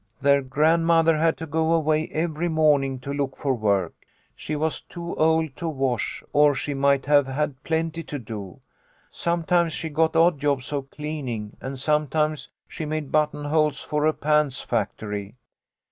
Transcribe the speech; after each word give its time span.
"Their 0.23 0.41
grandmother 0.41 1.15
had 1.19 1.37
to 1.37 1.45
go 1.45 1.73
away 1.73 2.09
every 2.11 2.49
morning 2.49 2.97
to 3.01 3.13
look 3.13 3.37
for 3.37 3.53
work. 3.53 3.93
She 4.35 4.55
was 4.55 4.81
too 4.81 5.13
old 5.15 5.55
to 5.57 5.69
wash, 5.69 6.23
or 6.33 6.55
she 6.55 6.73
might 6.73 7.05
have 7.05 7.27
had 7.27 7.61
plenty 7.63 8.01
to 8.05 8.17
do. 8.17 8.61
Sometimes 9.11 9.73
she 9.73 9.89
got 9.89 10.15
odd 10.15 10.39
jobs 10.39 10.73
of 10.73 10.89
cleaning, 10.89 11.55
and 11.61 11.79
sometimes 11.79 12.49
she 12.67 12.83
made 12.83 13.11
button 13.11 13.45
holes 13.45 13.81
for 13.81 14.07
a 14.07 14.13
pants 14.13 14.59
factory. 14.59 15.35